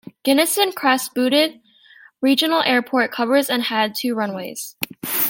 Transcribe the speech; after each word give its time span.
Gunnison-Crested 0.25 1.13
Butte 1.13 1.61
Regional 2.21 2.63
Airport 2.63 3.11
covers 3.11 3.51
and 3.51 3.61
had 3.61 3.93
two 3.93 4.15
runways. 4.15 4.75